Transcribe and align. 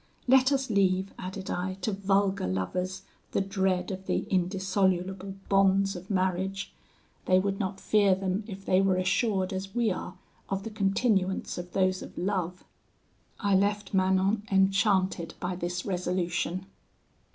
Let 0.27 0.51
us 0.51 0.71
leave,' 0.71 1.13
added 1.19 1.51
I, 1.51 1.75
'to 1.75 1.91
vulgar 1.91 2.47
lovers 2.47 3.03
the 3.33 3.39
dread 3.41 3.91
of 3.91 4.07
the 4.07 4.25
indissoluble 4.31 5.35
bonds 5.47 5.95
of 5.95 6.09
marriage; 6.09 6.73
they 7.25 7.37
would 7.37 7.59
not 7.59 7.79
fear 7.79 8.15
them 8.15 8.43
if 8.47 8.65
they 8.65 8.81
were 8.81 8.97
assured, 8.97 9.53
as 9.53 9.75
we 9.75 9.91
are, 9.91 10.17
of 10.49 10.63
the 10.63 10.71
continuance 10.71 11.59
of 11.59 11.73
those 11.73 12.01
of 12.01 12.17
love.' 12.17 12.65
I 13.41 13.53
left 13.53 13.93
Manon 13.93 14.41
enchanted 14.51 15.35
by 15.39 15.55
this 15.55 15.85
resolution. 15.85 16.65